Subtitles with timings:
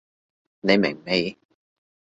[0.61, 1.37] 你明未？